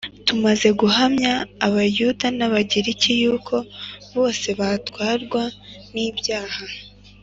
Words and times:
tumaze 0.27 0.67
guhamya 0.79 1.33
Abayuda 1.67 2.25
n'Abagiriki 2.37 3.11
yuko 3.21 3.55
bose 4.15 4.47
batwarwa 4.59 5.43
n'ibyaha 5.93 6.63